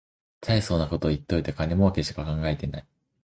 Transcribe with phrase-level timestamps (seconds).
[0.39, 2.87] たいそうなこと言っといて金もうけしか考えてない